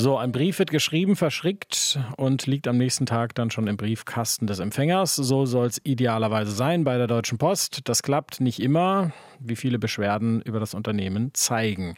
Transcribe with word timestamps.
So, 0.00 0.16
ein 0.16 0.30
Brief 0.30 0.60
wird 0.60 0.70
geschrieben, 0.70 1.16
verschickt 1.16 1.98
und 2.16 2.46
liegt 2.46 2.68
am 2.68 2.76
nächsten 2.76 3.04
Tag 3.04 3.34
dann 3.34 3.50
schon 3.50 3.66
im 3.66 3.76
Briefkasten 3.76 4.46
des 4.46 4.60
Empfängers. 4.60 5.16
So 5.16 5.44
soll 5.44 5.66
es 5.66 5.80
idealerweise 5.82 6.52
sein 6.52 6.84
bei 6.84 6.98
der 6.98 7.08
Deutschen 7.08 7.36
Post. 7.36 7.80
Das 7.88 8.04
klappt 8.04 8.40
nicht 8.40 8.60
immer, 8.60 9.10
wie 9.40 9.56
viele 9.56 9.80
Beschwerden 9.80 10.40
über 10.42 10.60
das 10.60 10.72
Unternehmen 10.72 11.34
zeigen. 11.34 11.96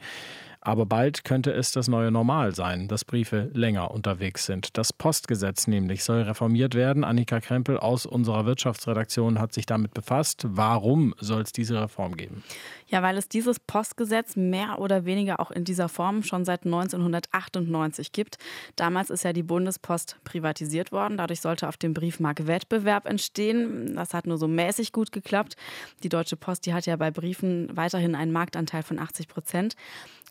Aber 0.63 0.85
bald 0.85 1.25
könnte 1.25 1.53
es 1.53 1.73
das 1.73 1.89
neue 1.89 2.11
Normal 2.11 2.55
sein, 2.55 2.87
dass 2.87 3.07
Briefe 3.07 3.51
länger 3.55 3.91
unterwegs 3.93 4.45
sind. 4.45 4.77
Das 4.77 4.93
Postgesetz 4.93 5.67
nämlich 5.67 6.05
soll 6.05 6.23
reformiert 6.23 6.75
werden. 6.75 7.03
Annika 7.03 7.41
Krempel 7.41 7.79
aus 7.79 8.05
unserer 8.05 8.45
Wirtschaftsredaktion 8.45 9.39
hat 9.39 9.55
sich 9.55 9.65
damit 9.65 9.95
befasst. 9.95 10.45
Warum 10.49 11.15
soll 11.19 11.43
es 11.43 11.53
diese 11.53 11.81
Reform 11.81 12.17
geben? 12.17 12.45
Ja, 12.89 13.03
weil 13.03 13.17
es 13.17 13.29
dieses 13.29 13.59
Postgesetz 13.59 14.37
mehr 14.37 14.81
oder 14.81 15.07
weniger 15.07 15.41
auch 15.41 15.51
in 15.51 15.65
dieser 15.65 15.89
Form 15.89 16.23
schon 16.23 16.45
seit 16.45 16.67
1998 16.67 18.13
gibt. 18.13 18.37
Damals 18.77 19.09
ist 19.09 19.25
ja 19.25 19.33
die 19.33 19.43
Bundespost 19.43 20.17
privatisiert 20.25 20.93
worden. 20.93 21.17
Dadurch 21.17 21.41
sollte 21.41 21.69
auf 21.69 21.79
dem 21.79 21.95
Briefmarkt 21.95 22.47
Wettbewerb 22.47 23.07
entstehen. 23.07 23.95
Das 23.95 24.13
hat 24.13 24.27
nur 24.27 24.37
so 24.37 24.49
mäßig 24.49 24.93
gut 24.93 25.11
geklappt. 25.11 25.57
Die 26.03 26.11
Deutsche 26.11 26.37
Post, 26.37 26.67
die 26.67 26.75
hat 26.75 26.85
ja 26.85 26.97
bei 26.97 27.11
Briefen 27.11 27.75
weiterhin 27.75 28.15
einen 28.15 28.33
Marktanteil 28.33 28.83
von 28.83 28.99
80 28.99 29.29
Prozent. 29.29 29.75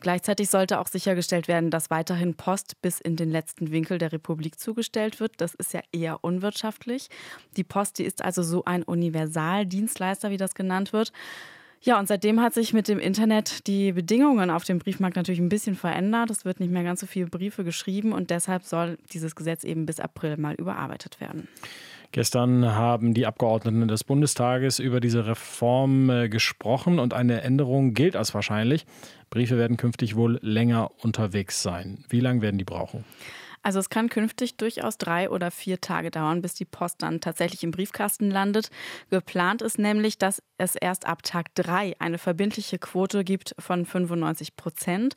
Gleichzeitig 0.01 0.49
sollte 0.49 0.79
auch 0.79 0.87
sichergestellt 0.87 1.47
werden, 1.47 1.71
dass 1.71 1.89
weiterhin 1.89 2.35
Post 2.35 2.81
bis 2.81 2.99
in 2.99 3.15
den 3.15 3.29
letzten 3.29 3.71
Winkel 3.71 3.97
der 3.97 4.11
Republik 4.11 4.59
zugestellt 4.59 5.19
wird. 5.19 5.33
Das 5.37 5.53
ist 5.55 5.73
ja 5.73 5.81
eher 5.91 6.23
unwirtschaftlich. 6.23 7.09
Die 7.57 7.63
Post, 7.63 7.99
die 7.99 8.05
ist 8.05 8.23
also 8.23 8.41
so 8.41 8.63
ein 8.65 8.83
Universaldienstleister, 8.83 10.29
wie 10.29 10.37
das 10.37 10.55
genannt 10.55 10.93
wird. 10.93 11.11
Ja, 11.81 11.97
und 11.97 12.07
seitdem 12.07 12.41
hat 12.41 12.53
sich 12.53 12.73
mit 12.73 12.89
dem 12.89 12.99
Internet 12.99 13.65
die 13.67 13.93
Bedingungen 13.93 14.49
auf 14.49 14.65
dem 14.65 14.79
Briefmarkt 14.79 15.15
natürlich 15.15 15.39
ein 15.39 15.47
bisschen 15.47 15.75
verändert. 15.75 16.29
Es 16.29 16.43
wird 16.43 16.59
nicht 16.59 16.71
mehr 16.71 16.83
ganz 16.83 16.99
so 16.99 17.07
viele 17.07 17.27
Briefe 17.27 17.63
geschrieben 17.63 18.11
und 18.11 18.31
deshalb 18.31 18.63
soll 18.65 18.97
dieses 19.13 19.33
Gesetz 19.33 19.63
eben 19.63 19.85
bis 19.85 20.01
April 20.01 20.35
mal 20.35 20.55
überarbeitet 20.55 21.21
werden. 21.21 21.47
Gestern 22.11 22.65
haben 22.65 23.13
die 23.13 23.27
Abgeordneten 23.27 23.87
des 23.87 24.03
Bundestages 24.03 24.79
über 24.79 24.99
diese 24.99 25.27
Reform 25.27 26.09
äh, 26.09 26.29
gesprochen 26.29 26.97
und 26.97 27.13
eine 27.13 27.41
Änderung 27.41 27.93
gilt 27.93 28.15
als 28.15 28.33
wahrscheinlich. 28.33 28.85
Briefe 29.29 29.57
werden 29.57 29.77
künftig 29.77 30.15
wohl 30.15 30.39
länger 30.41 30.89
unterwegs 31.03 31.61
sein. 31.61 32.03
Wie 32.09 32.19
lange 32.19 32.41
werden 32.41 32.57
die 32.57 32.65
brauchen? 32.65 33.05
Also 33.61 33.79
es 33.79 33.89
kann 33.89 34.09
künftig 34.09 34.55
durchaus 34.55 34.97
drei 34.97 35.29
oder 35.29 35.51
vier 35.51 35.81
Tage 35.81 36.11
dauern, 36.11 36.41
bis 36.41 36.53
die 36.53 36.65
Post 36.65 37.03
dann 37.03 37.19
tatsächlich 37.19 37.63
im 37.63 37.71
Briefkasten 37.71 38.31
landet. 38.31 38.69
Geplant 39.09 39.61
ist 39.61 39.77
nämlich, 39.77 40.17
dass 40.17 40.41
es 40.57 40.75
erst 40.75 41.05
ab 41.05 41.23
Tag 41.23 41.53
drei 41.55 41.95
eine 41.99 42.17
verbindliche 42.17 42.79
Quote 42.79 43.23
gibt 43.23 43.55
von 43.59 43.85
95 43.85 44.55
Prozent. 44.55 45.15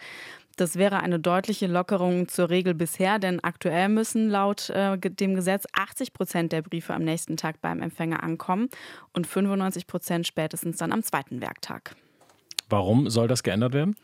Das 0.56 0.76
wäre 0.76 1.00
eine 1.00 1.18
deutliche 1.18 1.66
Lockerung 1.66 2.28
zur 2.28 2.50
Regel 2.50 2.74
bisher, 2.74 3.18
denn 3.18 3.40
aktuell 3.42 3.88
müssen 3.88 4.28
laut 4.28 4.70
äh, 4.70 4.98
dem 4.98 5.34
Gesetz 5.34 5.66
80 5.72 6.12
Prozent 6.12 6.52
der 6.52 6.62
Briefe 6.62 6.94
am 6.94 7.02
nächsten 7.02 7.36
Tag 7.36 7.60
beim 7.60 7.80
Empfänger 7.80 8.22
ankommen 8.22 8.68
und 9.12 9.26
95 9.26 9.86
Prozent 9.86 10.26
spätestens 10.26 10.76
dann 10.76 10.92
am 10.92 11.02
zweiten 11.02 11.40
Werktag. 11.40 11.96
Warum 12.72 13.10
soll 13.10 13.28
das 13.28 13.42
geändert 13.42 13.74
werden? 13.74 13.96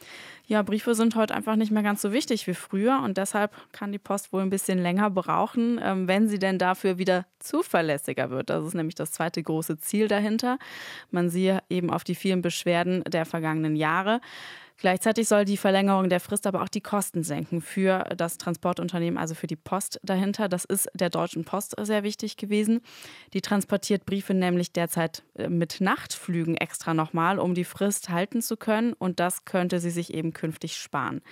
Ja, 0.46 0.62
Briefe 0.62 0.94
sind 0.94 1.16
heute 1.16 1.34
einfach 1.34 1.56
nicht 1.56 1.72
mehr 1.72 1.82
ganz 1.82 2.02
so 2.02 2.12
wichtig 2.12 2.46
wie 2.46 2.54
früher 2.54 3.00
und 3.02 3.16
deshalb 3.16 3.52
kann 3.72 3.92
die 3.92 3.98
Post 3.98 4.30
wohl 4.30 4.42
ein 4.42 4.50
bisschen 4.50 4.78
länger 4.78 5.08
brauchen, 5.08 5.80
ähm, 5.82 6.06
wenn 6.06 6.28
sie 6.28 6.38
denn 6.38 6.58
dafür 6.58 6.98
wieder 6.98 7.24
zuverlässiger 7.38 8.28
wird. 8.28 8.50
Das 8.50 8.64
ist 8.66 8.74
nämlich 8.74 8.94
das 8.94 9.12
zweite 9.12 9.42
große 9.42 9.78
Ziel 9.78 10.06
dahinter. 10.06 10.58
Man 11.10 11.30
sieht 11.30 11.60
eben 11.70 11.91
auf 11.91 12.04
die 12.04 12.14
vielen 12.14 12.42
Beschwerden 12.42 13.02
der 13.04 13.24
vergangenen 13.24 13.74
Jahre. 13.74 14.20
Gleichzeitig 14.79 15.27
soll 15.27 15.45
die 15.45 15.57
Verlängerung 15.57 16.09
der 16.09 16.21
Frist 16.21 16.47
aber 16.47 16.62
auch 16.62 16.69
die 16.69 16.81
Kosten 16.81 17.25
senken 17.25 17.61
für 17.61 18.05
das 18.17 18.39
Transportunternehmen, 18.39 19.19
also 19.19 19.34
für 19.34 19.48
die 19.48 19.57
Post 19.57 19.98
dahinter. 20.05 20.48
Das 20.48 20.65
ist 20.65 20.89
der 20.95 21.11
Deutschen 21.11 21.45
Post 21.45 21.75
sehr 21.81 22.05
wichtig 22.05 22.37
gewesen. 22.37 22.81
Die 23.34 23.41
transportiert 23.41 24.06
Briefe 24.06 24.34
nämlich 24.34 24.73
derzeit 24.73 25.25
äh, 25.34 25.49
mit 25.49 25.81
Nachtflügen 25.81 26.56
extra 26.56 26.94
nochmal, 26.94 27.41
um 27.41 27.55
die 27.55 27.65
Frist 27.65 28.09
halten 28.09 28.41
zu 28.41 28.56
können. 28.56 28.93
Und 28.93 29.19
das 29.19 29.44
könnte 29.44 29.81
sie 29.81 29.91
sich 29.91 30.15
eben 30.15 30.33
künftig 30.33 30.77
sparen. 30.77 31.22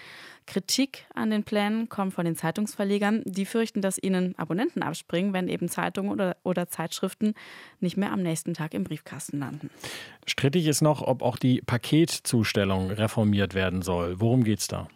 Kritik 0.47 1.07
an 1.15 1.31
den 1.31 1.43
Plänen 1.45 1.89
kommt 1.89 2.15
von 2.15 2.25
den 2.25 2.37
Zeitungsverlegern. 2.37 3.23
Die 3.25 3.45
fürchten, 3.45 3.83
dass 3.83 3.99
ihnen 3.99 4.39
Abonnenten 4.39 4.83
abspringen, 4.83 5.33
wenn 5.33 5.49
eben 5.49 5.69
Zeitungen 5.69 6.11
oder, 6.11 6.37
oder 6.43 6.69
Zeitschriften 6.69 7.35
nicht 7.81 7.97
mehr 7.97 8.13
am 8.13 8.23
nächsten 8.23 8.55
Tag 8.55 8.73
im 8.75 8.85
Briefkasten 8.85 9.39
landen. 9.39 9.71
Strittig 10.27 10.67
ist 10.67 10.83
noch, 10.83 11.03
ob 11.03 11.23
auch 11.23 11.37
die 11.37 11.61
Paketzustellung 11.61 12.91
reformiert 12.91 13.55
werden 13.55 13.83
soll. 13.83 14.21
Worum 14.21 14.45
geht 14.45 14.61
es 14.61 14.69
da? 14.69 14.89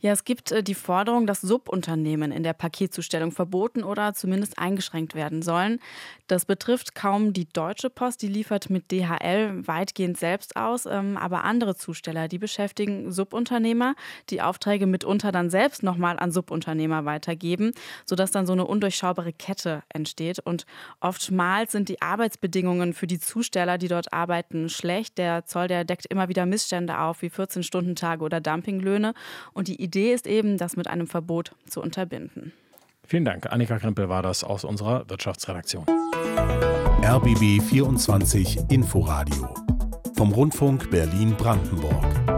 Ja, 0.00 0.12
es 0.12 0.22
gibt 0.22 0.52
äh, 0.52 0.62
die 0.62 0.76
Forderung, 0.76 1.26
dass 1.26 1.40
Subunternehmen 1.40 2.30
in 2.30 2.44
der 2.44 2.52
Paketzustellung 2.52 3.32
verboten 3.32 3.82
oder 3.82 4.14
zumindest 4.14 4.56
eingeschränkt 4.56 5.16
werden 5.16 5.42
sollen. 5.42 5.80
Das 6.28 6.44
betrifft 6.44 6.94
kaum 6.94 7.32
die 7.32 7.48
Deutsche 7.52 7.90
Post, 7.90 8.22
die 8.22 8.28
liefert 8.28 8.70
mit 8.70 8.92
DHL 8.92 9.66
weitgehend 9.66 10.16
selbst 10.16 10.54
aus, 10.54 10.86
ähm, 10.86 11.16
aber 11.16 11.42
andere 11.42 11.74
Zusteller, 11.74 12.28
die 12.28 12.38
beschäftigen 12.38 13.10
Subunternehmer, 13.10 13.96
die 14.30 14.40
Aufträge 14.40 14.86
mitunter 14.86 15.32
dann 15.32 15.50
selbst 15.50 15.82
nochmal 15.82 16.16
an 16.20 16.30
Subunternehmer 16.30 17.04
weitergeben, 17.04 17.72
sodass 18.06 18.30
dann 18.30 18.46
so 18.46 18.52
eine 18.52 18.66
undurchschaubare 18.66 19.32
Kette 19.32 19.82
entsteht. 19.88 20.38
Und 20.38 20.64
oftmals 21.00 21.72
sind 21.72 21.88
die 21.88 22.00
Arbeitsbedingungen 22.00 22.92
für 22.92 23.08
die 23.08 23.18
Zusteller, 23.18 23.78
die 23.78 23.88
dort 23.88 24.12
arbeiten, 24.12 24.68
schlecht. 24.68 25.18
Der 25.18 25.44
Zoll, 25.46 25.66
der 25.66 25.84
deckt 25.84 26.06
immer 26.06 26.28
wieder 26.28 26.46
Missstände 26.46 27.00
auf, 27.00 27.22
wie 27.22 27.30
14-Stunden-Tage 27.30 28.22
oder 28.22 28.40
Dumpinglöhne. 28.40 29.12
Und 29.54 29.66
die 29.66 29.87
Idee 29.88 30.12
ist 30.12 30.26
eben, 30.26 30.58
das 30.58 30.76
mit 30.76 30.86
einem 30.86 31.06
Verbot 31.06 31.52
zu 31.66 31.80
unterbinden. 31.80 32.52
Vielen 33.04 33.24
Dank. 33.24 33.50
Annika 33.50 33.78
Krempel 33.78 34.10
war 34.10 34.22
das 34.22 34.44
aus 34.44 34.64
unserer 34.64 35.08
Wirtschaftsredaktion. 35.08 35.86
RBB 37.02 37.62
24 37.62 38.58
Inforadio 38.68 39.48
vom 40.14 40.32
Rundfunk 40.32 40.90
Berlin-Brandenburg. 40.90 42.37